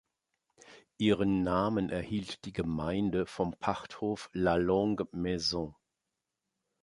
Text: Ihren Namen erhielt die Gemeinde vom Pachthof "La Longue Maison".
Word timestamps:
Ihren 0.97 1.43
Namen 1.43 1.91
erhielt 1.91 2.45
die 2.45 2.53
Gemeinde 2.53 3.27
vom 3.27 3.53
Pachthof 3.59 4.31
"La 4.33 4.55
Longue 4.55 5.07
Maison". 5.11 5.75